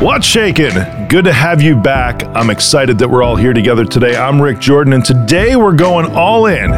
[0.00, 0.74] What's shaking?
[1.08, 2.22] Good to have you back.
[2.36, 4.16] I'm excited that we're all here together today.
[4.16, 6.72] I'm Rick Jordan, and today we're going all in.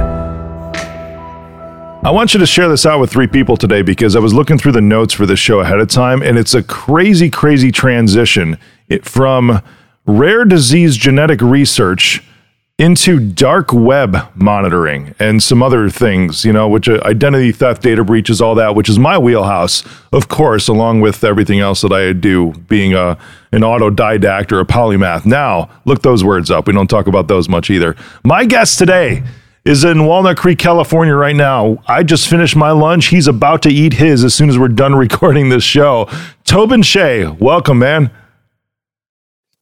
[2.03, 4.57] I want you to share this out with three people today because I was looking
[4.57, 8.57] through the notes for this show ahead of time, and it's a crazy, crazy transition
[8.89, 9.61] it, from
[10.07, 12.23] rare disease genetic research
[12.81, 18.03] into dark web monitoring and some other things, you know, which uh, identity theft, data
[18.03, 22.15] breaches, all that, which is my wheelhouse, of course, along with everything else that I
[22.15, 23.19] do, being a
[23.53, 25.27] an autodidact or a polymath.
[25.27, 26.67] Now, look those words up.
[26.67, 27.97] We don't talk about those much either.
[28.25, 29.25] My guest today
[29.67, 31.83] is in Walnut Creek, California right now.
[31.87, 33.09] I just finished my lunch.
[33.09, 36.09] He's about to eat his as soon as we're done recording this show.
[36.45, 38.11] Tobin Shea, welcome, man.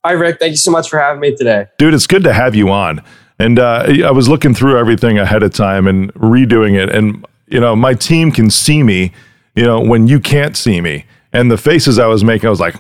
[0.05, 0.39] Hi, Rick.
[0.39, 1.67] Thank you so much for having me today.
[1.77, 3.03] Dude, it's good to have you on.
[3.39, 6.89] And uh, I was looking through everything ahead of time and redoing it.
[6.89, 9.13] And, you know, my team can see me,
[9.55, 11.05] you know, when you can't see me.
[11.33, 12.77] And the faces I was making, I was like,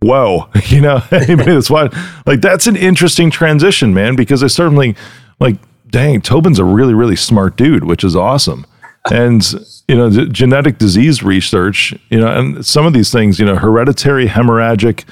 [0.00, 1.88] whoa, you know, that's why,
[2.26, 4.96] like, that's an interesting transition, man, because I certainly,
[5.40, 5.56] like,
[5.88, 8.66] dang, Tobin's a really, really smart dude, which is awesome.
[9.10, 9.44] And,
[9.86, 14.28] you know, genetic disease research, you know, and some of these things, you know, hereditary
[14.28, 15.04] hemorrhagic,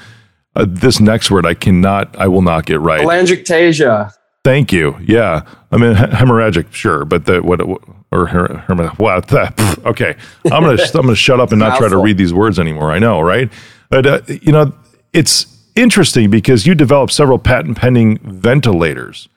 [0.55, 3.05] uh, this next word I cannot, I will not get right.
[3.05, 4.13] Telangiectasia.
[4.43, 4.97] Thank you.
[5.01, 7.61] Yeah, I mean hemorrhagic, sure, but the what
[8.11, 9.27] or her, her what?
[9.33, 10.15] That, okay,
[10.51, 12.91] I'm gonna I'm gonna shut up and not try to read these words anymore.
[12.91, 13.51] I know, right?
[13.89, 14.73] But uh, you know,
[15.13, 19.29] it's interesting because you developed several patent pending ventilators,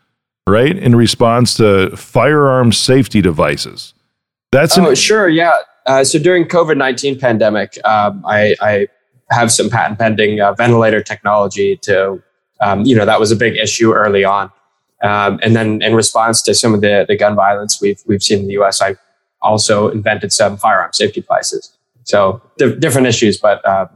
[0.46, 3.94] right, in response to firearm safety devices.
[4.50, 5.52] That's oh, an- sure, yeah.
[5.86, 8.88] Uh, so during COVID nineteen pandemic, um, I, I
[9.30, 12.22] have some patent pending uh, ventilator technology to,
[12.60, 14.50] um, you know, that was a big issue early on.
[15.02, 18.40] Um, and then in response to some of the, the gun violence we've, we've seen
[18.40, 18.96] in the US, I
[19.42, 21.76] also invented some firearm safety devices.
[22.04, 23.86] So di- different issues, but uh,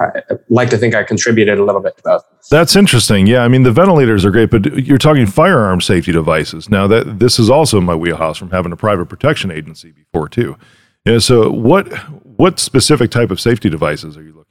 [0.00, 2.24] I like to think I contributed a little bit to both.
[2.50, 3.26] That's interesting.
[3.26, 6.68] Yeah, I mean the ventilators are great, but you're talking firearm safety devices.
[6.68, 10.56] Now that this is also my wheelhouse from having a private protection agency before too.
[11.04, 11.18] Yeah.
[11.18, 11.92] So what
[12.36, 14.41] what specific type of safety devices are you looking?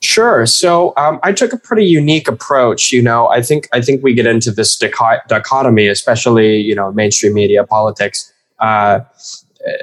[0.00, 0.46] Sure.
[0.46, 2.92] So um, I took a pretty unique approach.
[2.92, 7.34] You know, I think I think we get into this dichotomy, especially you know mainstream
[7.34, 8.32] media, politics.
[8.60, 9.00] Uh,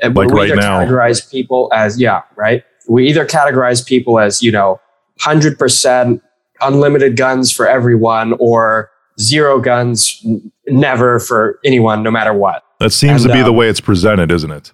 [0.04, 2.64] like we right now, categorize people as yeah, right.
[2.88, 4.80] We either categorize people as you know,
[5.20, 6.24] hundred percent
[6.62, 8.90] unlimited guns for everyone, or
[9.20, 10.26] zero guns,
[10.68, 12.64] never for anyone, no matter what.
[12.80, 14.72] That seems and, to be um, the way it's presented, isn't it?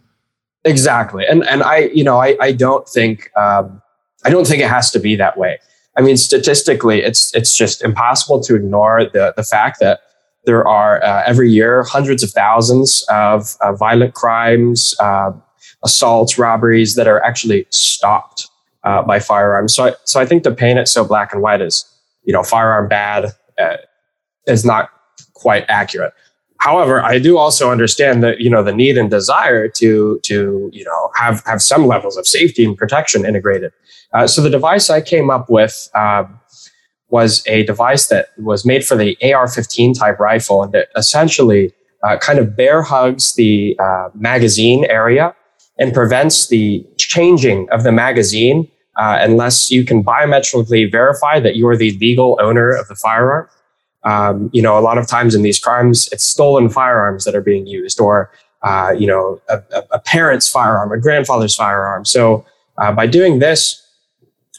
[0.66, 1.26] Exactly.
[1.26, 3.32] And and I you know I I don't think.
[3.36, 3.82] Um,
[4.26, 5.60] I don't think it has to be that way.
[5.98, 10.02] I mean, statistically, it's it's just impossible to ignore the the fact that
[10.46, 15.32] there are uh, every year hundreds of thousands of uh, violent crimes, uh,
[15.84, 18.50] assaults, robberies that are actually stopped
[18.84, 19.76] uh, by firearms.
[19.76, 21.86] So, I, so I think to paint it so black and white is,
[22.24, 23.78] you know, firearm bad uh,
[24.48, 24.90] is not
[25.34, 26.14] quite accurate.
[26.62, 30.84] However, I do also understand that you know the need and desire to to you
[30.84, 33.72] know have have some levels of safety and protection integrated.
[34.14, 36.40] Uh, so the device I came up with um,
[37.10, 41.74] was a device that was made for the AR-15 type rifle, and it essentially
[42.04, 45.36] uh, kind of bear hugs the uh, magazine area
[45.80, 51.68] and prevents the changing of the magazine uh, unless you can biometrically verify that you
[51.68, 53.48] are the legal owner of the firearm.
[54.04, 57.42] Um, you know, a lot of times in these crimes, it's stolen firearms that are
[57.42, 58.32] being used, or
[58.64, 62.06] uh, you know, a, a, parent's firearm, a grandfather's firearm.
[62.06, 62.46] So
[62.78, 63.82] uh, by doing this,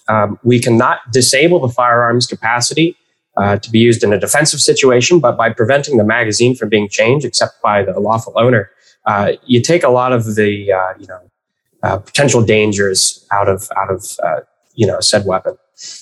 [0.09, 2.97] um, we cannot disable the firearms capacity
[3.37, 6.89] uh, to be used in a defensive situation, but by preventing the magazine from being
[6.89, 8.71] changed except by the lawful owner,
[9.07, 11.21] uh, you take a lot of the uh, you know
[11.83, 14.41] uh, potential dangers out of out of uh,
[14.75, 15.57] you know said weapon.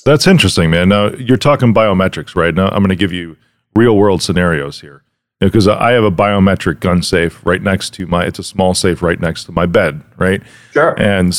[0.05, 0.89] That's interesting, man.
[0.89, 2.55] Now you're talking biometrics, right?
[2.55, 3.37] Now I'm going to give you
[3.77, 5.03] real world scenarios here
[5.39, 8.25] because I have a biometric gun safe right next to my.
[8.25, 10.43] It's a small safe right next to my bed, right?
[10.73, 10.95] Sure.
[11.01, 11.33] And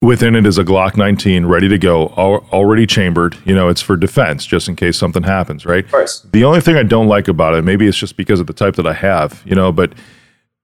[0.00, 3.36] Within it is a Glock 19 ready to go, already chambered.
[3.44, 5.84] You know, it's for defense just in case something happens, right?
[5.84, 6.20] Of course.
[6.32, 8.76] The only thing I don't like about it, maybe it's just because of the type
[8.76, 9.92] that I have, you know, but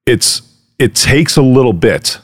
[0.07, 0.41] it's
[0.79, 2.21] it takes a little bit,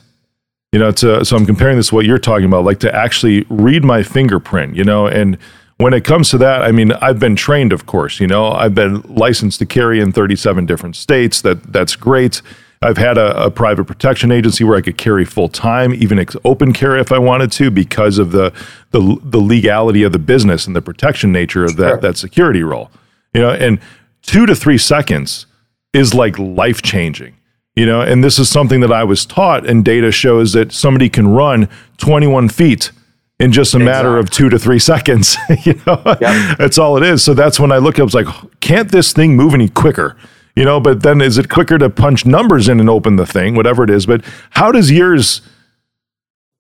[0.73, 3.45] you know, to so I'm comparing this to what you're talking about, like to actually
[3.49, 5.37] read my fingerprint, you know, and
[5.79, 8.75] when it comes to that, I mean, I've been trained, of course, you know, I've
[8.75, 11.41] been licensed to carry in 37 different states.
[11.41, 12.43] That that's great
[12.83, 16.73] I've had a, a, private protection agency where I could carry full time, even open
[16.73, 18.55] carry if I wanted to, because of the,
[18.91, 21.97] the the legality of the business and the protection nature of that sure.
[21.99, 22.91] that security role.
[23.35, 23.81] You know, and
[24.23, 25.45] two to three seconds
[25.93, 27.37] is like life changing.
[27.81, 31.09] You know, and this is something that I was taught, and data shows that somebody
[31.09, 31.67] can run
[31.97, 32.93] 21 feet
[33.39, 33.85] in just a exactly.
[33.87, 35.39] matter of two to three seconds.
[35.65, 36.59] you know, yep.
[36.59, 37.25] that's all it is.
[37.25, 38.27] So that's when I look, I was like,
[38.61, 40.15] can't this thing move any quicker?
[40.55, 43.55] You know, but then is it quicker to punch numbers in and open the thing,
[43.55, 44.05] whatever it is?
[44.05, 45.41] But how does yours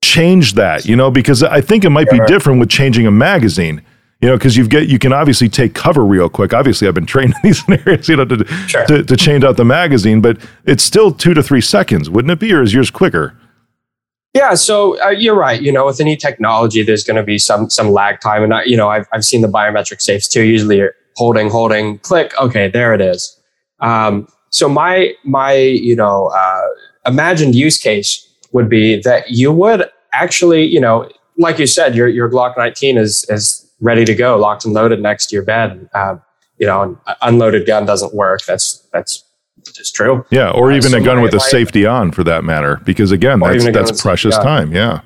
[0.02, 0.86] change that?
[0.86, 3.82] You know, because I think it might be different with changing a magazine.
[4.20, 6.52] You know, because you get you can obviously take cover real quick.
[6.52, 8.84] Obviously, I've been trained in these scenarios, you know, to, sure.
[8.86, 12.38] to to change out the magazine, but it's still two to three seconds, wouldn't it
[12.38, 13.34] be, or is yours quicker?
[14.34, 15.60] Yeah, so uh, you're right.
[15.60, 18.64] You know, with any technology, there's going to be some some lag time, and I,
[18.64, 20.42] you know, I've I've seen the biometric safes too.
[20.42, 22.32] Usually, you're holding, holding, click.
[22.38, 23.40] Okay, there it is.
[23.80, 26.62] Um, so my my you know uh,
[27.06, 31.08] imagined use case would be that you would actually, you know,
[31.38, 35.00] like you said, your your Glock 19 is is ready to go, locked and loaded
[35.00, 35.88] next to your bed.
[35.94, 36.16] Uh,
[36.58, 38.44] you know, an unloaded gun doesn't work.
[38.46, 39.24] That's that's
[39.78, 40.24] is true.
[40.30, 43.40] Yeah, or uh, even a gun with a safety on, for that matter, because again,
[43.40, 44.72] that's that's precious time.
[44.72, 45.00] Yeah,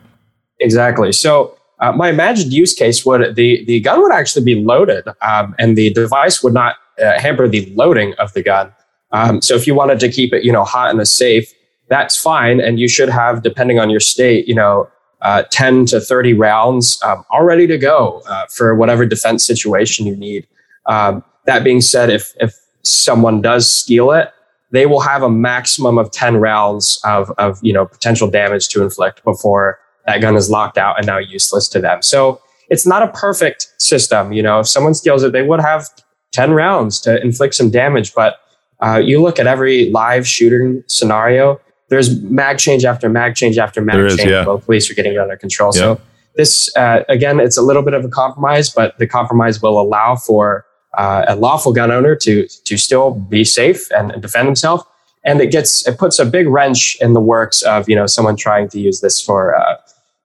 [0.61, 1.13] exactly.
[1.13, 5.55] So uh, my imagined use case would the the gun would actually be loaded, um,
[5.59, 8.73] and the device would not uh, hamper the loading of the gun.
[9.13, 11.53] Um, so if you wanted to keep it, you know, hot in a safe,
[11.89, 14.89] that's fine, and you should have, depending on your state, you know.
[15.25, 20.07] Uh, 10 to 30 rounds um, all ready to go uh, for whatever defense situation
[20.07, 20.47] you need.
[20.85, 24.35] Um, that being said, if if someone does steal it,
[24.75, 28.83] they will have a maximum of 10 rounds of, of you know potential damage to
[28.83, 33.03] inflict before that gun is locked out and now useless to them so it's not
[33.03, 35.89] a perfect system you know if someone steals it they would have
[36.33, 38.37] 10 rounds to inflict some damage but
[38.81, 41.61] uh, you look at every live shooting scenario
[41.95, 44.45] there's mag change after mag change after mag there change yeah.
[44.45, 45.81] Both police are getting it under control yeah.
[45.81, 46.01] so
[46.37, 50.17] this uh, again it's a little bit of a compromise but the compromise will allow
[50.17, 54.87] for uh, a lawful gun owner to to still be safe and, and, defend himself.
[55.25, 58.37] And it gets it puts a big wrench in the works of you know someone
[58.37, 59.77] trying to use this for uh,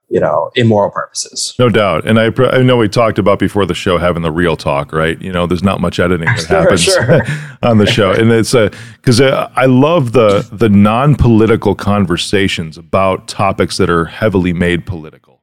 [0.09, 1.56] you know immoral purposes.
[1.59, 2.06] No doubt.
[2.06, 5.21] And I I know we talked about before the show having the real talk, right?
[5.21, 7.21] You know, there's not much editing that happens sure.
[7.63, 12.77] on the show, and it's a because uh, I love the the non political conversations
[12.77, 15.41] about topics that are heavily made political.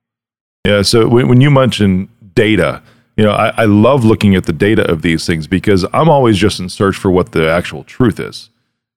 [0.64, 0.82] Yeah.
[0.82, 2.82] So when, when you mention data
[3.16, 6.36] you know, I, I love looking at the data of these things because I'm always
[6.36, 8.50] just in search for what the actual truth is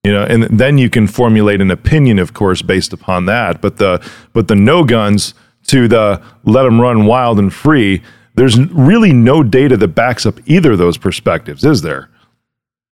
[0.03, 3.77] you know and then you can formulate an opinion of course based upon that but
[3.77, 5.33] the but the no guns
[5.69, 8.01] to the let them run wild and free
[8.35, 12.09] there's really no data that backs up either of those perspectives is there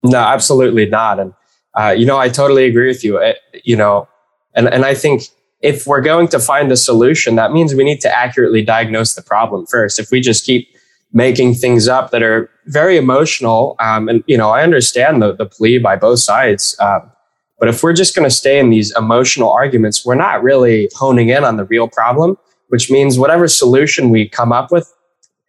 [0.03, 1.33] no absolutely not and
[1.77, 4.07] uh, you know i totally agree with you it, you know
[4.55, 5.23] and and i think
[5.61, 9.21] if we're going to find a solution that means we need to accurately diagnose the
[9.21, 10.67] problem first if we just keep
[11.13, 13.75] making things up that are very emotional.
[13.79, 16.77] Um, and, you know, I understand the, the plea by both sides.
[16.79, 17.11] Um,
[17.59, 21.29] but if we're just going to stay in these emotional arguments, we're not really honing
[21.29, 24.93] in on the real problem, which means whatever solution we come up with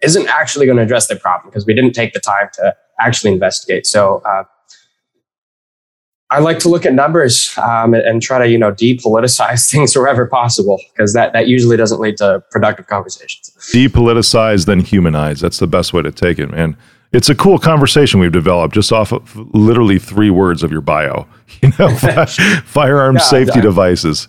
[0.02, 3.32] isn't actually going to address the problem because we didn't take the time to actually
[3.32, 3.86] investigate.
[3.86, 4.44] So, uh,
[6.30, 9.96] I like to look at numbers um, and, and, try to you know depoliticize things
[9.96, 13.50] wherever possible because that that usually doesn't lead to productive conversations.
[13.72, 15.40] Depoliticize, then humanize.
[15.40, 16.76] That's the best way to take it, man.
[17.12, 21.26] It's a cool conversation we've developed just off of literally three words of your bio.
[21.62, 21.88] You know,
[22.66, 24.28] firearm yeah, safety devices.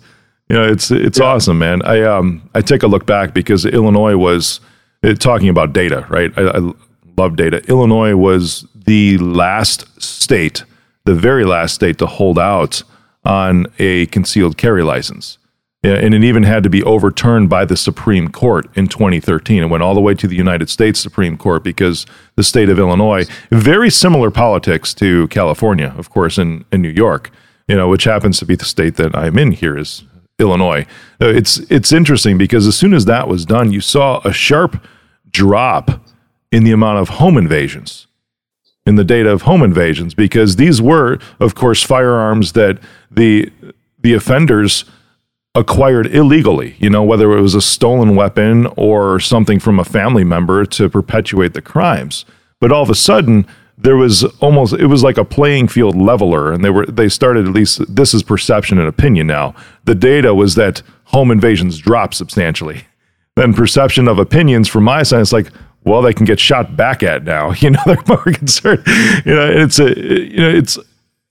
[0.50, 1.26] You know, it's it's yeah.
[1.26, 1.80] awesome, man.
[1.82, 4.60] I um I take a look back because Illinois was
[5.00, 6.32] it, talking about data, right?
[6.36, 6.72] I, I
[7.16, 7.62] love data.
[7.68, 10.64] Illinois was the last state
[11.04, 12.82] the very last state to hold out
[13.24, 15.38] on a concealed carry license.
[15.82, 19.62] And it even had to be overturned by the Supreme Court in 2013.
[19.62, 22.04] It went all the way to the United States Supreme Court because
[22.36, 27.30] the state of Illinois, very similar politics to California, of course, in, in New York,
[27.66, 30.02] you know, which happens to be the state that I'm in here is
[30.40, 30.86] Illinois.
[31.20, 34.84] Uh, it's it's interesting because as soon as that was done, you saw a sharp
[35.30, 36.02] drop
[36.50, 38.06] in the amount of home invasions
[38.86, 42.78] in the data of home invasions because these were, of course, firearms that
[43.10, 43.52] the
[44.00, 44.84] the offenders
[45.54, 46.76] acquired illegally.
[46.78, 50.88] You know, whether it was a stolen weapon or something from a family member to
[50.88, 52.24] perpetuate the crimes.
[52.60, 53.46] But all of a sudden,
[53.82, 57.46] there was almost it was like a playing field leveler, and they were they started
[57.46, 59.54] at least this is perception and opinion now.
[59.84, 62.84] The data was that home invasions dropped substantially.
[63.36, 65.50] Then perception of opinions from my side, it's like,
[65.84, 67.52] well, they can get shot back at now.
[67.60, 68.82] You know, they're more concerned.
[69.24, 70.78] You know, it's a, you know, it's,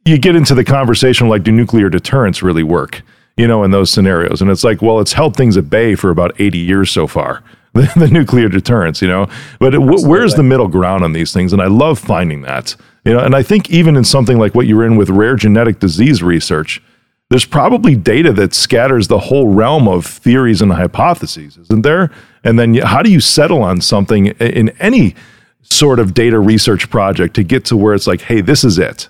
[0.06, 3.02] you get into the conversation like, do nuclear deterrence really work?
[3.36, 4.42] You know, in those scenarios.
[4.42, 7.44] And it's like, well, it's held things at bay for about 80 years so far,
[7.74, 9.28] the, the nuclear deterrence, you know.
[9.60, 11.54] But w- where's the middle ground on these things?
[11.54, 13.20] And I love finding that, you know.
[13.20, 16.82] And I think even in something like what you're in with rare genetic disease research,
[17.30, 22.12] there's probably data that scatters the whole realm of theories and hypotheses, isn't there?
[22.44, 25.16] And then how do you settle on something in any
[25.62, 29.10] sort of data research project to get to where it's like, hey, this is it?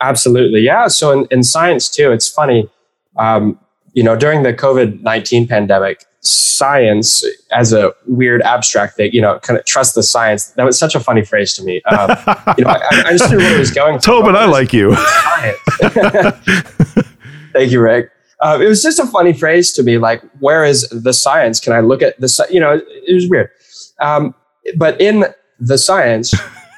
[0.00, 0.60] Absolutely.
[0.60, 0.88] Yeah.
[0.88, 2.68] So in, in science too, it's funny.
[3.16, 3.58] Um,
[3.94, 9.38] you know, during the COVID 19 pandemic, science as a weird abstract thing, you know,
[9.40, 10.46] kind of trust the science.
[10.52, 11.82] That was such a funny phrase to me.
[11.82, 12.10] Um,
[12.56, 13.98] you know, I, I, just knew where it was going.
[14.00, 14.96] Tobin, I like you.
[17.52, 18.10] Thank you, Rick.
[18.40, 19.98] Uh, it was just a funny phrase to me.
[19.98, 21.60] Like, where is the science?
[21.60, 23.50] Can I look at the, you know, it was weird.
[24.00, 24.34] Um,
[24.76, 25.26] but in
[25.60, 26.34] the science,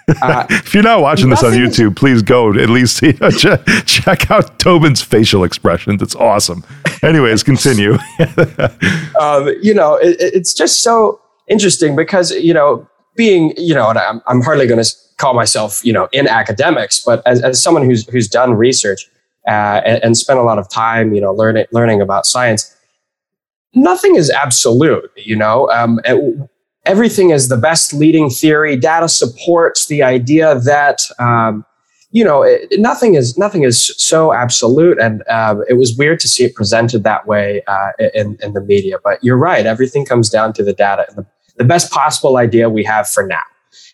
[0.09, 3.61] uh, if you're not watching this on YouTube, please go at least you know, check,
[3.87, 6.03] check out Tobin's facial expressions.
[6.03, 6.65] It's awesome.
[7.03, 7.95] Anyways, continue.
[9.21, 13.99] um, you know, it, it's just so interesting because you know, being you know, and
[13.99, 17.85] I'm, I'm hardly going to call myself you know in academics, but as, as someone
[17.85, 19.09] who's who's done research
[19.47, 22.73] uh, and, and spent a lot of time, you know, learning learning about science.
[23.75, 25.71] Nothing is absolute, you know.
[25.71, 26.01] Um,
[26.87, 28.77] everything is the best leading theory.
[28.77, 31.65] Data supports the idea that um,
[32.13, 36.29] you know it, nothing is nothing is so absolute, and uh, it was weird to
[36.29, 38.97] see it presented that way uh, in in the media.
[39.03, 41.27] But you're right; everything comes down to the data and the,
[41.57, 43.43] the best possible idea we have for now.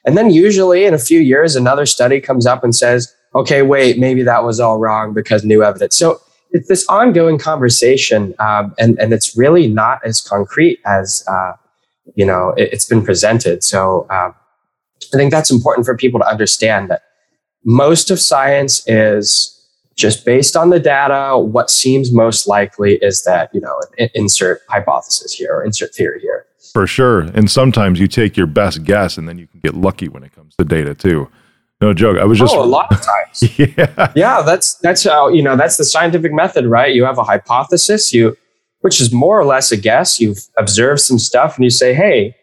[0.04, 3.98] And then usually in a few years, another study comes up and says, "Okay, wait,
[3.98, 6.20] maybe that was all wrong because new evidence." So
[6.50, 11.52] it's this ongoing conversation, um, and and it's really not as concrete as uh,
[12.14, 13.64] you know it, has been presented.
[13.64, 14.34] So um,
[15.12, 17.02] i think that's important for people to understand that
[17.64, 19.52] most of science is
[19.94, 21.38] just based on the data.
[21.38, 23.80] What seems most likely is that you know
[24.14, 26.46] insert hypothesis here or insert theory here.
[26.72, 27.20] For sure.
[27.20, 30.32] And sometimes you take your best guess and then you can get lucky when it
[30.32, 31.28] comes to data too.
[31.82, 32.16] No joke.
[32.18, 33.58] I was just oh, a lot of times.
[33.58, 34.12] Yeah.
[34.14, 36.94] Yeah that's that's how you know that's the scientific method right?
[36.94, 38.36] You have a hypothesis you
[38.82, 40.20] which is more or less a guess.
[40.20, 42.36] You've observed some stuff and you say, hey,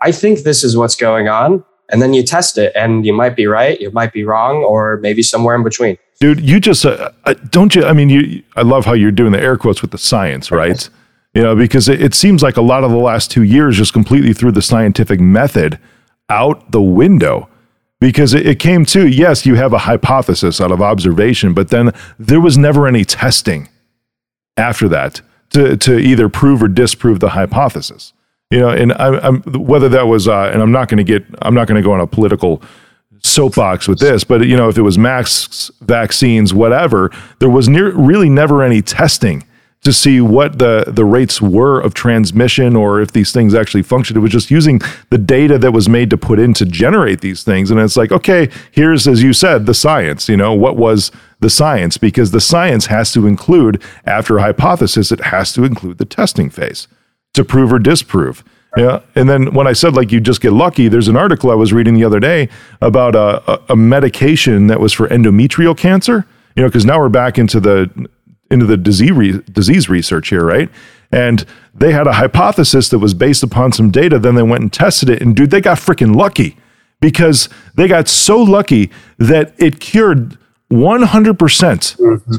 [0.00, 1.64] I think this is what's going on.
[1.90, 4.98] And then you test it and you might be right, you might be wrong, or
[5.02, 5.98] maybe somewhere in between.
[6.20, 7.84] Dude, you just, uh, uh don't you?
[7.84, 10.88] I mean, you, I love how you're doing the air quotes with the science, right?
[11.34, 13.92] You know, because it, it seems like a lot of the last two years just
[13.92, 15.78] completely threw the scientific method
[16.28, 17.48] out the window
[18.00, 21.92] because it, it, came to yes, you have a hypothesis out of observation, but then
[22.18, 23.68] there was never any testing
[24.56, 28.12] after that to, to either prove or disprove the hypothesis.
[28.50, 31.24] You know, and I, am whether that was, uh, and I'm not going to get,
[31.42, 32.62] I'm not going to go on a political
[33.20, 37.10] soapbox with this, but you know, if it was masks, vaccines, whatever,
[37.40, 39.44] there was near, really never any testing
[39.82, 44.16] to see what the the rates were of transmission or if these things actually functioned.
[44.16, 47.44] It was just using the data that was made to put in to generate these
[47.44, 47.70] things.
[47.70, 50.28] And it's like, okay, here's as you said, the science.
[50.28, 51.98] You know, what was the science?
[51.98, 56.50] Because the science has to include, after a hypothesis, it has to include the testing
[56.50, 56.88] phase
[57.34, 58.42] to prove or disprove.
[58.76, 59.00] Yeah.
[59.14, 61.72] And then when I said like you just get lucky, there's an article I was
[61.72, 62.48] reading the other day
[62.80, 66.26] about a, a medication that was for endometrial cancer.
[66.56, 68.08] You know, because now we're back into the
[68.50, 70.70] into the disease re- disease research here, right?
[71.10, 74.18] And they had a hypothesis that was based upon some data.
[74.18, 76.56] Then they went and tested it, and dude, they got freaking lucky
[77.00, 81.96] because they got so lucky that it cured 100 percent.
[81.98, 82.36] Mm-hmm.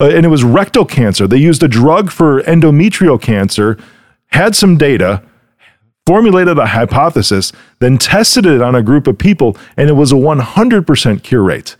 [0.00, 1.26] Uh, and it was rectal cancer.
[1.26, 3.76] They used a drug for endometrial cancer,
[4.28, 5.22] had some data,
[6.06, 10.16] formulated a hypothesis, then tested it on a group of people, and it was a
[10.16, 11.76] 100% cure rate.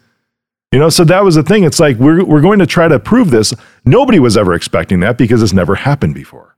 [0.73, 1.65] You know, so that was the thing.
[1.65, 3.53] It's like we're we're going to try to prove this.
[3.85, 6.57] Nobody was ever expecting that because it's never happened before.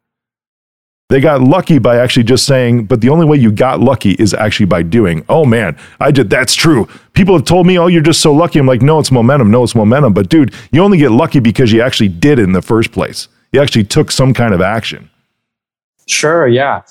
[1.09, 4.35] They got lucky by actually just saying, but the only way you got lucky is
[4.35, 5.25] actually by doing.
[5.31, 6.89] Oh man, I did that's true.
[7.15, 9.51] People have told me, "Oh, you're just so lucky." I'm like, "No, it's momentum.
[9.51, 12.53] No, it's momentum." But dude, you only get lucky because you actually did it in
[12.53, 13.29] the first place.
[13.53, 15.11] You actually took some kind of action.
[16.07, 16.83] Sure, yeah.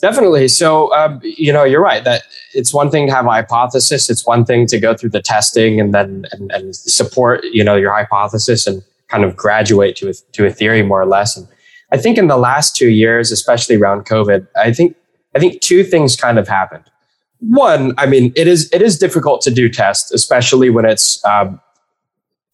[0.00, 0.48] Definitely.
[0.48, 2.22] So, um, you know, you're right that
[2.54, 4.08] it's one thing to have a hypothesis.
[4.08, 7.76] It's one thing to go through the testing and then and, and support, you know,
[7.76, 11.36] your hypothesis and kind of graduate to a, to a theory more or less.
[11.36, 11.46] And
[11.92, 14.96] I think in the last two years, especially around COVID, I think
[15.34, 16.84] I think two things kind of happened.
[17.40, 21.60] One, I mean, it is it is difficult to do tests, especially when it's um,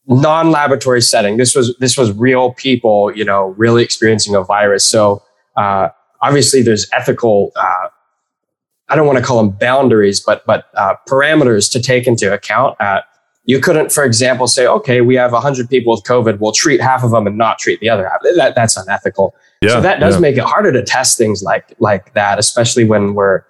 [0.06, 1.36] non-laboratory setting.
[1.36, 4.84] This was this was real people, you know, really experiencing a virus.
[4.84, 5.22] So
[5.56, 5.88] uh,
[6.22, 7.88] obviously there's ethical uh,
[8.88, 12.80] I don't want to call them boundaries, but but uh, parameters to take into account.
[12.80, 13.02] Uh,
[13.44, 17.04] you couldn't, for example, say, okay, we have 100 people with COVID, we'll treat half
[17.04, 18.18] of them and not treat the other half.
[18.34, 19.36] That, that's unethical.
[19.62, 20.20] Yeah, so that does yeah.
[20.20, 23.44] make it harder to test things like like that, especially when we're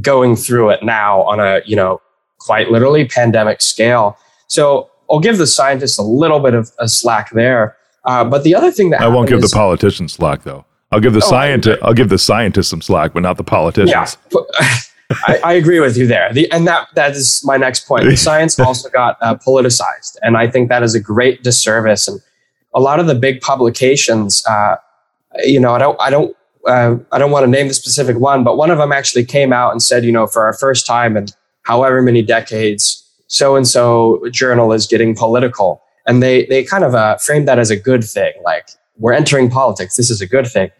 [0.00, 2.00] going through it now on a you know
[2.38, 4.18] quite literally pandemic scale.
[4.46, 7.76] So I'll give the scientists a little bit of a slack there.
[8.04, 10.64] Uh, but the other thing that I won't give is, the politicians slack though.
[10.92, 14.16] I'll give the oh, scientist I'll give the scientists some slack, but not the politicians.
[14.32, 14.40] Yeah.
[15.10, 16.32] I, I, agree with you there.
[16.32, 18.04] The, and that that is my next point.
[18.04, 22.08] The science also got uh, politicized, and I think that is a great disservice.
[22.08, 22.20] And
[22.74, 24.76] a lot of the big publications, uh,
[25.44, 28.44] you know, I don't, I don't, uh, I don't want to name the specific one,
[28.44, 31.16] but one of them actually came out and said, you know, for our first time
[31.16, 31.26] in
[31.62, 36.94] however many decades, so and so journal is getting political, and they they kind of
[36.94, 38.68] uh, framed that as a good thing, like
[38.98, 39.96] we're entering politics.
[39.96, 40.70] This is a good thing.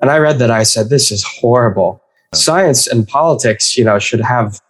[0.00, 0.50] And I read that.
[0.50, 4.60] I said, this is horrible science and politics, you know, should have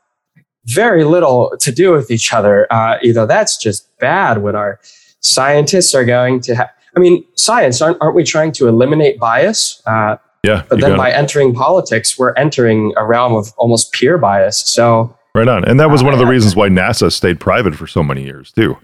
[0.67, 2.73] very little to do with each other.
[2.73, 4.81] Uh, you know, that's just bad when our
[5.21, 6.71] scientists are going to have.
[6.97, 9.83] I mean, science aren't, aren't we trying to eliminate bias?
[9.87, 10.65] Uh, yeah.
[10.69, 11.15] But then by it.
[11.15, 14.59] entering politics, we're entering a realm of almost pure bias.
[14.59, 17.75] So right on, and that was uh, one of the reasons why NASA stayed private
[17.75, 18.77] for so many years too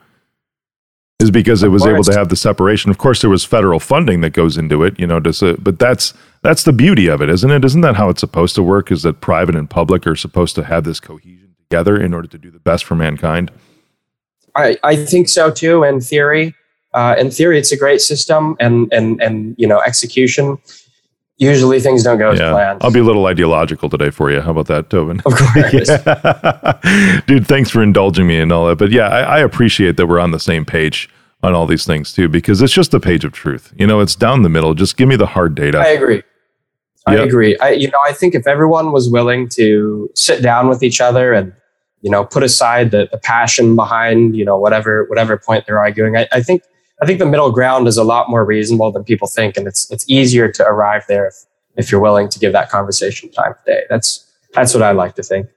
[1.21, 2.91] is because it was able to have the separation.
[2.91, 5.79] Of course, there was federal funding that goes into it, you know, does it, but
[5.79, 7.65] that's that's the beauty of it, isn't it?
[7.65, 8.93] Isn't that how it's supposed to work?
[8.93, 12.38] Is that private and public are supposed to have this cohesion together in order to
[12.38, 13.50] do the best for mankind?
[14.55, 15.83] I, I think so too.
[15.83, 16.55] In theory,
[16.95, 20.59] uh, in theory, it's a great system, and and and you know, execution.
[21.38, 22.83] Usually, things don't go as planned.
[22.83, 24.40] I'll be a little ideological today for you.
[24.40, 25.21] How about that, Tobin?
[25.25, 27.21] Of course, yeah.
[27.26, 27.47] dude.
[27.47, 28.76] Thanks for indulging me and all that.
[28.76, 31.09] But yeah, I, I appreciate that we're on the same page
[31.45, 33.73] on all these things too, because it's just a page of truth.
[33.76, 34.75] You know, it's down the middle.
[34.75, 35.78] Just give me the hard data.
[35.78, 36.23] I agree.
[37.07, 37.26] I yep.
[37.28, 37.57] agree.
[37.59, 41.33] I, you know, I think if everyone was willing to sit down with each other
[41.33, 41.52] and,
[42.02, 46.16] you know, put aside the, the passion behind, you know, whatever, whatever point they're arguing,
[46.16, 46.62] I, I think,
[47.00, 49.57] I think the middle ground is a lot more reasonable than people think.
[49.57, 51.35] And it's, it's easier to arrive there if,
[51.76, 53.83] if you're willing to give that conversation time of day.
[53.88, 55.49] That's, that's what I like to think.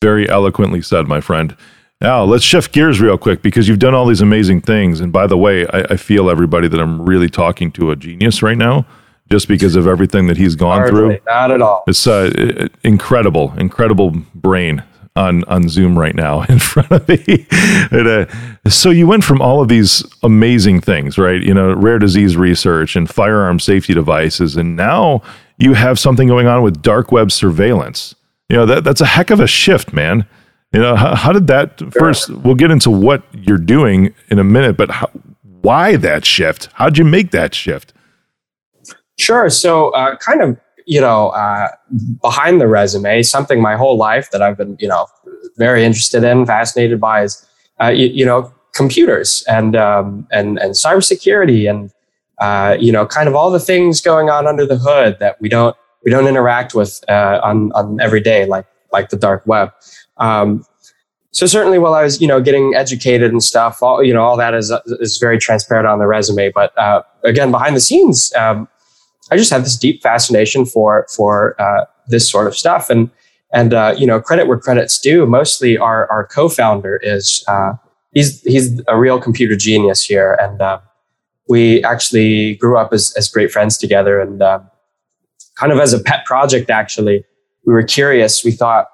[0.00, 1.56] Very eloquently said, my friend.
[2.00, 5.00] Now, let's shift gears real quick because you've done all these amazing things.
[5.00, 8.42] And by the way, I, I feel everybody that I'm really talking to a genius
[8.42, 8.86] right now
[9.30, 11.18] just because of everything that he's gone Hardly, through.
[11.26, 11.84] Not at all.
[11.86, 14.82] It's uh, incredible, incredible brain
[15.20, 17.46] on on Zoom right now in front of me.
[17.90, 18.26] and, uh,
[18.68, 21.42] so you went from all of these amazing things, right?
[21.42, 25.22] You know, rare disease research and firearm safety devices, and now
[25.58, 28.14] you have something going on with dark web surveillance.
[28.48, 30.26] You know, that that's a heck of a shift, man.
[30.72, 31.90] You know, how, how did that sure.
[31.90, 32.30] first?
[32.30, 35.10] We'll get into what you're doing in a minute, but how,
[35.42, 36.68] why that shift?
[36.74, 37.92] How'd you make that shift?
[39.18, 39.50] Sure.
[39.50, 41.68] So, uh, kind of, you know, uh,
[42.20, 45.06] behind the resume, something my whole life that I've been, you know,
[45.56, 47.46] very interested in, fascinated by is,
[47.80, 51.92] uh, you, you, know, computers and um, and and cybersecurity and
[52.38, 55.48] uh, you know, kind of all the things going on under the hood that we
[55.48, 59.70] don't we don't interact with uh, on on every day, like like the dark web.
[60.16, 60.64] Um,
[61.32, 64.36] so certainly, while I was, you know, getting educated and stuff, all you know, all
[64.36, 66.50] that is is very transparent on the resume.
[66.50, 68.68] But uh, again, behind the scenes, um,
[69.30, 73.10] I just have this deep fascination for for uh, this sort of stuff, and
[73.52, 75.26] and uh, you know, credit where credit's due.
[75.26, 77.74] Mostly, our our co-founder is uh,
[78.12, 80.80] he's he's a real computer genius here, and uh,
[81.48, 84.60] we actually grew up as as great friends together, and uh,
[85.56, 86.70] kind of as a pet project.
[86.70, 87.24] Actually,
[87.64, 88.44] we were curious.
[88.44, 88.88] We thought,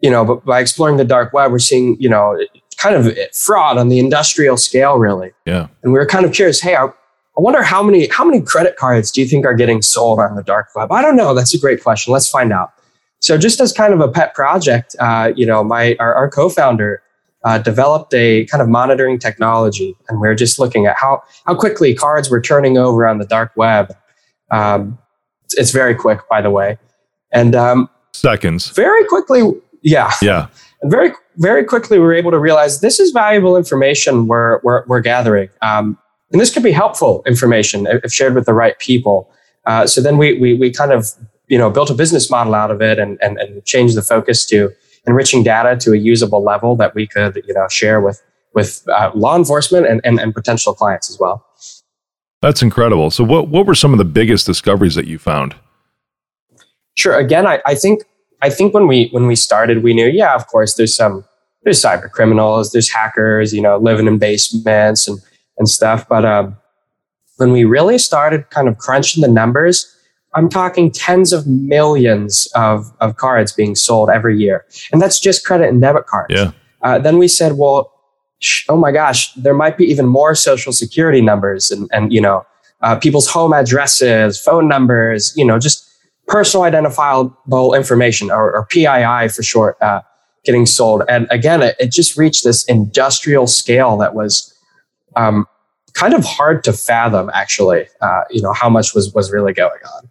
[0.00, 2.38] you know, but by exploring the dark web, we're seeing you know
[2.78, 5.32] kind of fraud on the industrial scale, really.
[5.46, 6.60] Yeah, and we were kind of curious.
[6.60, 6.94] Hey, are,
[7.36, 10.36] I wonder how many how many credit cards do you think are getting sold on
[10.36, 10.92] the dark web?
[10.92, 11.34] I don't know.
[11.34, 12.12] That's a great question.
[12.12, 12.72] Let's find out.
[13.20, 17.02] So, just as kind of a pet project, uh, you know, my our, our co-founder
[17.44, 21.54] uh, developed a kind of monitoring technology, and we are just looking at how how
[21.54, 23.96] quickly cards were turning over on the dark web.
[24.50, 24.98] Um,
[25.44, 26.78] it's, it's, very quick, by the way,
[27.32, 28.70] and um, seconds.
[28.70, 29.42] Very quickly,
[29.82, 30.46] yeah, yeah,
[30.82, 34.84] and very very quickly we were able to realize this is valuable information we're we're,
[34.86, 35.48] we're gathering.
[35.62, 35.98] Um,
[36.34, 39.30] and this could be helpful information if shared with the right people.
[39.64, 41.12] Uh, so then we, we, we kind of,
[41.46, 44.44] you know, built a business model out of it and, and, and changed the focus
[44.46, 44.70] to
[45.06, 48.20] enriching data to a usable level that we could, you know, share with,
[48.52, 51.46] with uh, law enforcement and, and, and potential clients as well.
[52.42, 53.10] That's incredible.
[53.10, 55.54] So what, what were some of the biggest discoveries that you found?
[56.96, 57.16] Sure.
[57.16, 58.02] Again, I, I think
[58.42, 61.24] I think when we when we started, we knew, yeah, of course, there's some
[61.62, 65.18] there's cyber criminals, there's hackers, you know, living in basements and
[65.58, 66.08] and stuff.
[66.08, 66.56] But um,
[67.36, 69.90] when we really started kind of crunching the numbers,
[70.34, 74.64] I'm talking tens of millions of, of cards being sold every year.
[74.92, 76.34] And that's just credit and debit cards.
[76.34, 76.52] Yeah.
[76.82, 77.92] Uh, then we said, well,
[78.40, 82.20] sh- oh my gosh, there might be even more social security numbers and, and you
[82.20, 82.44] know,
[82.82, 85.88] uh, people's home addresses, phone numbers, you know, just
[86.26, 89.80] personal identifiable information or, or PII for short.
[89.80, 90.02] Uh,
[90.44, 91.02] getting sold.
[91.08, 94.53] And again, it, it just reached this industrial scale that was
[95.16, 95.46] um,
[95.94, 99.80] kind of hard to fathom, actually, uh, you know, how much was, was really going
[99.96, 100.10] on.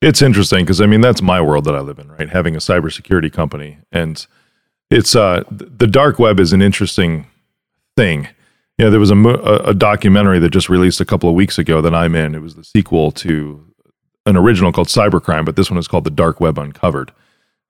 [0.00, 2.28] It's interesting because I mean, that's my world that I live in, right?
[2.28, 3.78] Having a cybersecurity company.
[3.92, 4.26] And
[4.90, 7.26] it's uh, the dark web is an interesting
[7.96, 8.28] thing.
[8.78, 9.16] You know, there was a,
[9.64, 12.34] a documentary that just released a couple of weeks ago that I'm in.
[12.34, 13.64] It was the sequel to
[14.26, 17.12] an original called Cybercrime, but this one is called The Dark Web Uncovered.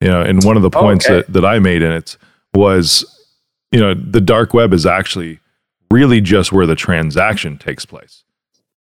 [0.00, 1.16] You know, and one of the points okay.
[1.16, 2.16] that, that I made in it
[2.54, 3.04] was,
[3.70, 5.38] you know, the dark web is actually
[5.92, 8.24] really just where the transaction takes place.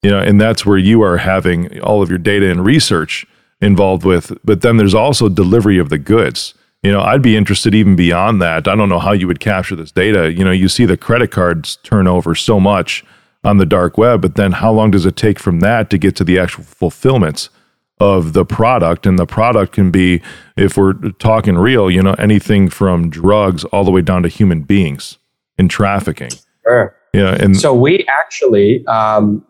[0.02, 3.26] You know, and that's where you are having all of your data and research
[3.60, 6.54] involved with, but then there's also delivery of the goods.
[6.82, 8.66] You know, I'd be interested even beyond that.
[8.66, 10.32] I don't know how you would capture this data.
[10.32, 13.04] You know, you see the credit cards turn over so much
[13.44, 16.16] on the dark web, but then how long does it take from that to get
[16.16, 17.50] to the actual fulfillments
[17.98, 19.04] of the product?
[19.04, 20.22] And the product can be,
[20.56, 24.62] if we're talking real, you know, anything from drugs all the way down to human
[24.62, 25.18] beings
[25.58, 26.30] in trafficking.
[26.62, 26.96] Sure.
[27.12, 27.34] Yeah.
[27.34, 29.44] And so we actually, um,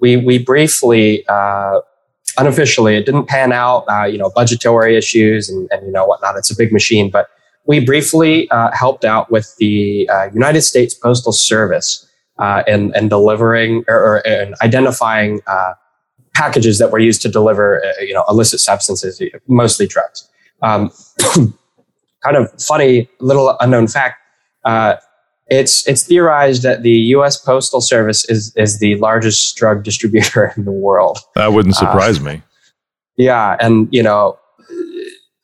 [0.00, 1.80] we, we briefly, uh,
[2.38, 6.36] unofficially, it didn't pan out, uh, you know, budgetary issues and, and, you know, whatnot.
[6.36, 7.28] It's a big machine, but
[7.66, 12.08] we briefly uh, helped out with the uh, United States Postal Service
[12.38, 15.74] uh, in, in delivering or, or in identifying uh,
[16.34, 20.28] packages that were used to deliver, uh, you know, illicit substances, mostly drugs.
[20.62, 20.90] Um,
[22.24, 24.20] kind of funny little unknown fact.
[25.48, 27.36] It's it's theorized that the U.S.
[27.36, 31.18] Postal Service is is the largest drug distributor in the world.
[31.34, 32.42] That wouldn't surprise me.
[33.16, 34.38] Yeah, and you know,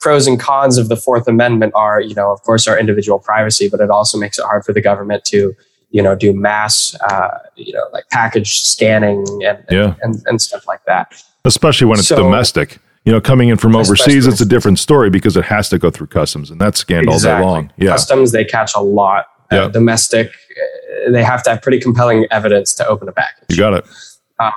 [0.05, 3.71] pros and cons of the Fourth Amendment are, you know, of course, our individual privacy,
[3.71, 5.55] but it also makes it hard for the government to,
[5.90, 9.95] you know, do mass, uh, you know, like package scanning and, yeah.
[10.03, 11.25] and, and, stuff like that.
[11.47, 12.81] Especially when it's so, domestic.
[13.07, 15.90] You know, coming in from overseas, it's a different story because it has to go
[15.90, 17.31] through customs, and that's scanned exactly.
[17.31, 17.73] all day long.
[17.77, 19.27] Yeah, customs they catch a lot.
[19.57, 20.33] Uh, domestic,
[21.11, 23.45] they have to have pretty compelling evidence to open a package.
[23.51, 23.85] You got it.
[24.38, 24.51] Uh,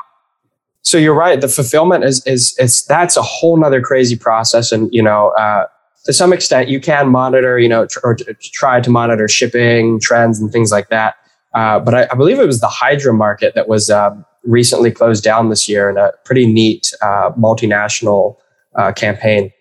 [0.81, 1.39] so you're right.
[1.39, 5.65] The fulfillment is is it's that's a whole nother crazy process, and you know, uh,
[6.05, 9.99] to some extent, you can monitor, you know, tr- or t- try to monitor shipping
[9.99, 11.15] trends and things like that.
[11.53, 15.23] Uh, but I, I, believe it was the Hydra market that was um, recently closed
[15.23, 18.37] down this year in a pretty neat uh, multinational
[18.75, 19.51] uh, campaign.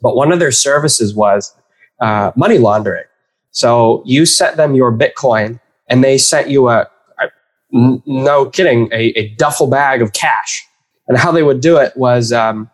[0.00, 1.54] But one of their services was
[2.00, 3.04] uh, money laundering.
[3.56, 6.90] So you sent them your Bitcoin, and they sent you a
[7.72, 10.62] no kidding, a, a, duffel bag of cash.
[11.08, 12.70] And how they would do it was, um,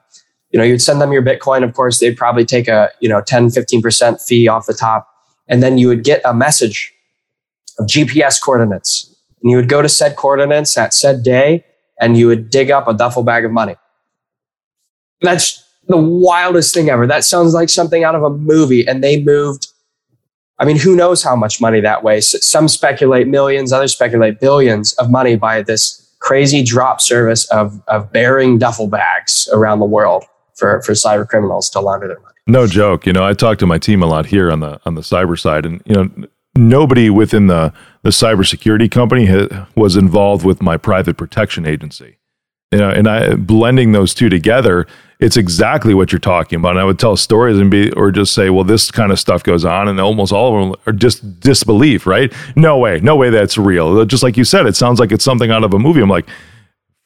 [0.50, 1.62] you know, you'd send them your Bitcoin.
[1.62, 5.08] Of course, they'd probably take a, you know, 10, 15% fee off the top.
[5.46, 6.92] And then you would get a message
[7.78, 9.14] of GPS coordinates.
[9.40, 11.64] And you would go to said coordinates at said day
[12.00, 13.76] and you would dig up a duffel bag of money.
[15.20, 17.06] That's the wildest thing ever.
[17.06, 18.86] That sounds like something out of a movie.
[18.86, 19.71] And they moved
[20.58, 22.20] I mean, who knows how much money that way?
[22.20, 28.12] Some speculate millions, others speculate billions of money by this crazy drop service of, of
[28.12, 32.32] bearing duffel bags around the world for, for cyber criminals to launder their money.
[32.46, 33.06] No joke.
[33.06, 35.38] You know, I talk to my team a lot here on the on the cyber
[35.38, 36.10] side, and you know,
[36.56, 42.18] nobody within the the cybersecurity company ha- was involved with my private protection agency.
[42.72, 44.86] You know, and I blending those two together,
[45.22, 46.72] it's exactly what you're talking about.
[46.72, 49.44] And I would tell stories and be, or just say, well, this kind of stuff
[49.44, 52.32] goes on, and almost all of them are just disbelief, right?
[52.56, 54.04] No way, no way that's real.
[54.04, 56.00] Just like you said, it sounds like it's something out of a movie.
[56.00, 56.28] I'm like,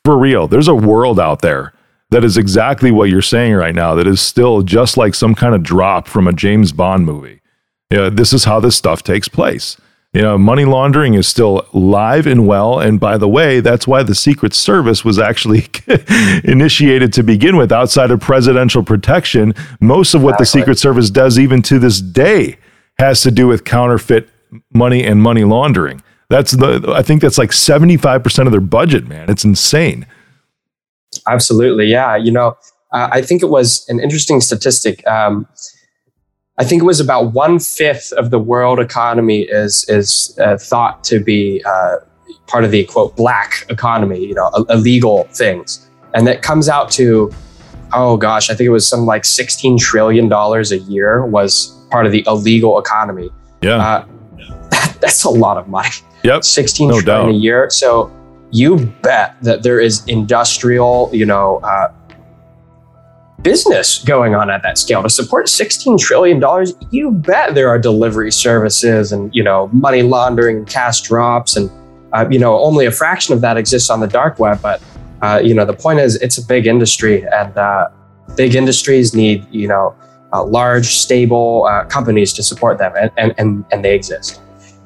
[0.05, 1.74] for real, there's a world out there
[2.11, 3.94] that is exactly what you're saying right now.
[3.94, 7.42] That is still just like some kind of drop from a James Bond movie.
[7.90, 9.76] Yeah, this is how this stuff takes place.
[10.16, 12.81] You know, money laundering is still live and well.
[12.81, 15.66] And by the way, that's why the Secret Service was actually
[16.44, 19.52] initiated to begin with outside of presidential protection.
[19.79, 20.42] Most of what exactly.
[20.42, 22.57] the Secret Service does, even to this day,
[22.98, 24.31] has to do with counterfeit
[24.72, 26.02] money and money laundering.
[26.31, 29.29] That's the, I think that's like 75% of their budget, man.
[29.29, 30.07] It's insane.
[31.29, 31.88] Absolutely.
[31.88, 32.16] Yeah.
[32.16, 32.57] You know,
[32.90, 35.07] uh, I think it was an interesting statistic.
[35.07, 35.46] Um,
[36.59, 41.05] I think it was about one fifth of the world economy is is uh, thought
[41.05, 41.97] to be uh,
[42.47, 47.31] part of the quote black economy, you know, illegal things, and that comes out to
[47.92, 52.07] oh gosh, I think it was some like sixteen trillion dollars a year was part
[52.07, 53.31] of the illegal economy.
[53.61, 54.07] Yeah, uh,
[55.01, 55.90] that's a lot of money.
[56.25, 57.35] Yep, sixteen no trillion doubt.
[57.35, 57.71] a year.
[57.71, 58.11] So
[58.51, 61.92] you bet that there is industrial, you know, uh,
[63.42, 67.79] business going on at that scale to support 16 trillion dollars you bet there are
[67.79, 71.70] delivery services and you know money laundering cash drops and
[72.12, 74.83] uh, you know only a fraction of that exists on the dark web but
[75.22, 77.88] uh, you know the point is it's a big industry and uh,
[78.37, 79.94] big industries need you know
[80.33, 84.40] uh, large, stable uh, companies to support them, and, and, and, and they exist.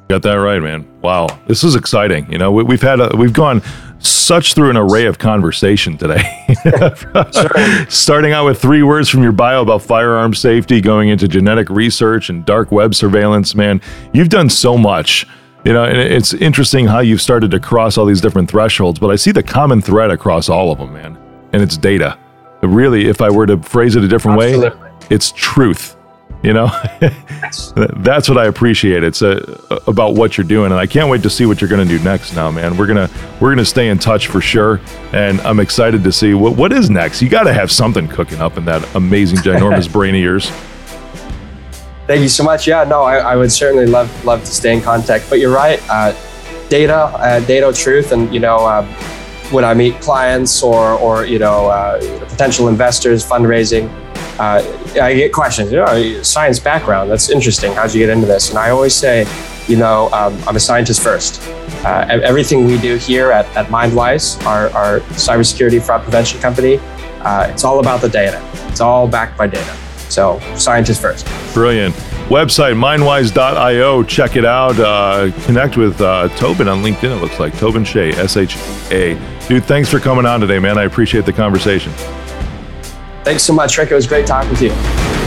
[0.08, 0.86] Got that right, man.
[1.02, 2.30] Wow, this is exciting.
[2.30, 3.62] You know, we, have had a, we've gone
[4.00, 6.22] such through an array of conversation today.
[7.88, 12.30] Starting out with three words from your bio about firearm safety, going into genetic research
[12.30, 13.54] and dark web surveillance.
[13.54, 13.80] Man,
[14.12, 15.26] you've done so much.
[15.64, 19.10] You know, and it's interesting how you've started to cross all these different thresholds, but
[19.10, 21.18] I see the common thread across all of them, man.
[21.52, 22.18] And it's data.
[22.62, 24.80] Really, if I were to phrase it a different Absolutely.
[24.80, 25.96] way, it's truth.
[26.42, 26.68] You know,
[27.96, 29.04] that's what I appreciate.
[29.04, 31.68] It's a, uh, about what you're doing, and I can't wait to see what you're
[31.68, 32.34] going to do next.
[32.34, 34.80] Now, man, we're gonna we're gonna stay in touch for sure,
[35.12, 37.20] and I'm excited to see what what is next.
[37.20, 40.50] You got to have something cooking up in that amazing, ginormous brain of yours.
[42.06, 42.66] Thank you so much.
[42.66, 45.28] Yeah, no, I, I, would certainly love love to stay in contact.
[45.28, 46.14] But you're right, uh,
[46.70, 48.86] data, uh, data, truth, and you know, um,
[49.52, 52.00] when I meet clients or or you know uh,
[52.30, 53.90] potential investors, fundraising
[54.40, 54.62] uh,
[55.00, 57.74] I get questions, know, science background, that's interesting.
[57.74, 58.48] How'd you get into this?
[58.48, 59.26] And I always say,
[59.68, 61.46] you know, um, I'm a scientist first.
[61.84, 66.78] Uh, everything we do here at, at MindWise, our, our cybersecurity fraud prevention company,
[67.20, 68.42] uh, it's all about the data.
[68.68, 69.76] It's all backed by data.
[70.08, 71.28] So, scientist first.
[71.52, 71.94] Brilliant.
[72.30, 74.02] Website, mindwise.io.
[74.04, 74.78] Check it out.
[74.78, 77.56] Uh, connect with uh, Tobin on LinkedIn, it looks like.
[77.58, 78.56] Tobin Shea, S H
[78.90, 79.20] A.
[79.48, 80.78] Dude, thanks for coming on today, man.
[80.78, 81.92] I appreciate the conversation.
[83.30, 83.92] Thanks so much, Rick.
[83.92, 85.19] It was great talking to you.